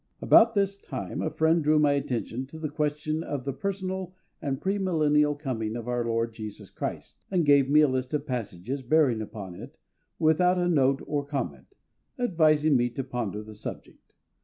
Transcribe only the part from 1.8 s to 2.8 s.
attention to the